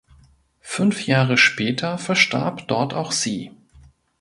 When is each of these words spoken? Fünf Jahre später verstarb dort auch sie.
Fünf 0.63 1.05
Jahre 1.05 1.37
später 1.37 1.99
verstarb 1.99 2.67
dort 2.67 2.95
auch 2.95 3.11
sie. 3.11 3.51